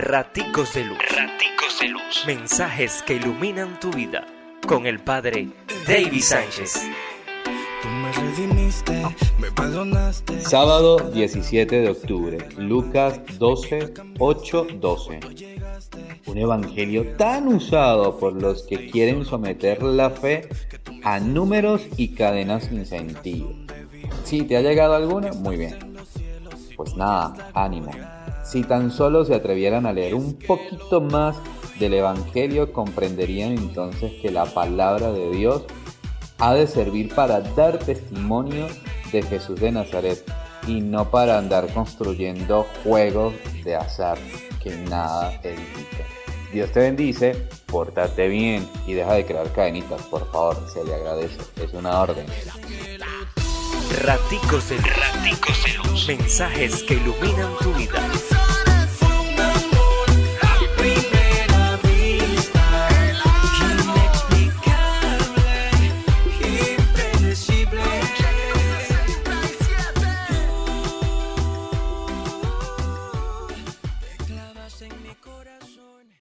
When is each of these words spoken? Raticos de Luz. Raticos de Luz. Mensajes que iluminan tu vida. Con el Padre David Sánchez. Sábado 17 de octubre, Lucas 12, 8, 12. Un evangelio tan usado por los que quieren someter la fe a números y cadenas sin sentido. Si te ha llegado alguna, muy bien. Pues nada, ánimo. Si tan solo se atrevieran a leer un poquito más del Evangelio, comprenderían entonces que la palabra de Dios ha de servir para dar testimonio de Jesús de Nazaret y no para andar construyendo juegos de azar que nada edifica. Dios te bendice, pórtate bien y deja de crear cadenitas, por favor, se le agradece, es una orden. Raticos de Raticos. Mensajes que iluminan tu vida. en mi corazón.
Raticos 0.00 0.74
de 0.74 0.84
Luz. 0.84 0.98
Raticos 1.10 1.80
de 1.80 1.88
Luz. 1.88 2.22
Mensajes 2.24 3.02
que 3.02 3.14
iluminan 3.14 3.80
tu 3.80 3.90
vida. 3.90 4.24
Con 4.64 4.86
el 4.86 5.00
Padre 5.00 5.48
David 5.88 6.22
Sánchez. 6.22 6.88
Sábado 10.38 10.98
17 10.98 11.80
de 11.80 11.90
octubre, 11.90 12.38
Lucas 12.56 13.20
12, 13.40 13.94
8, 14.20 14.66
12. 14.74 15.20
Un 16.26 16.38
evangelio 16.38 17.16
tan 17.16 17.48
usado 17.48 18.20
por 18.20 18.40
los 18.40 18.62
que 18.68 18.88
quieren 18.88 19.24
someter 19.24 19.82
la 19.82 20.10
fe 20.10 20.48
a 21.02 21.18
números 21.18 21.82
y 21.96 22.14
cadenas 22.14 22.66
sin 22.66 22.86
sentido. 22.86 23.52
Si 24.22 24.42
te 24.42 24.56
ha 24.56 24.60
llegado 24.60 24.94
alguna, 24.94 25.32
muy 25.32 25.56
bien. 25.56 25.76
Pues 26.76 26.94
nada, 26.94 27.50
ánimo. 27.52 27.90
Si 28.48 28.62
tan 28.62 28.90
solo 28.90 29.26
se 29.26 29.34
atrevieran 29.34 29.84
a 29.84 29.92
leer 29.92 30.14
un 30.14 30.32
poquito 30.34 31.02
más 31.02 31.36
del 31.78 31.92
Evangelio, 31.92 32.72
comprenderían 32.72 33.52
entonces 33.52 34.12
que 34.22 34.30
la 34.30 34.46
palabra 34.46 35.12
de 35.12 35.30
Dios 35.30 35.64
ha 36.38 36.54
de 36.54 36.66
servir 36.66 37.14
para 37.14 37.40
dar 37.40 37.78
testimonio 37.78 38.66
de 39.12 39.22
Jesús 39.22 39.60
de 39.60 39.72
Nazaret 39.72 40.24
y 40.66 40.80
no 40.80 41.10
para 41.10 41.36
andar 41.36 41.72
construyendo 41.74 42.66
juegos 42.82 43.34
de 43.64 43.76
azar 43.76 44.18
que 44.62 44.74
nada 44.88 45.38
edifica. 45.42 46.04
Dios 46.50 46.72
te 46.72 46.80
bendice, 46.80 47.48
pórtate 47.66 48.28
bien 48.28 48.66
y 48.86 48.94
deja 48.94 49.12
de 49.12 49.26
crear 49.26 49.52
cadenitas, 49.52 50.00
por 50.04 50.30
favor, 50.32 50.56
se 50.72 50.82
le 50.84 50.94
agradece, 50.94 51.38
es 51.62 51.74
una 51.74 52.00
orden. 52.00 52.24
Raticos 54.02 54.68
de 54.68 54.78
Raticos. 54.78 56.06
Mensajes 56.06 56.82
que 56.84 56.94
iluminan 56.94 57.52
tu 57.60 57.72
vida. 57.74 58.37
en 74.82 75.02
mi 75.02 75.14
corazón. 75.16 75.97